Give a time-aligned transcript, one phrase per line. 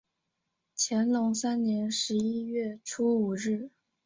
[0.75, 3.69] 乾隆三年十一月初五日。